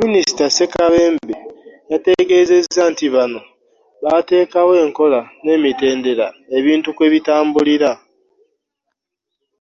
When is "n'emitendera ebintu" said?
5.44-6.88